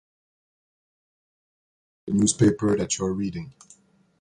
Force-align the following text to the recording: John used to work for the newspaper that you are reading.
John 2.09 2.17
used 2.21 2.39
to 2.39 2.45
work 2.45 2.59
for 2.59 2.65
the 2.65 2.71
newspaper 2.71 2.75
that 2.75 2.97
you 2.97 3.05
are 3.05 3.13
reading. 3.13 3.53